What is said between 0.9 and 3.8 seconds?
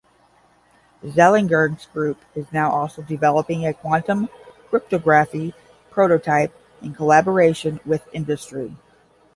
Zeilinger's group is now also developing a